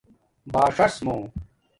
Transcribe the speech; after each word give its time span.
باݽس 0.53 0.95
مُو 1.05 1.15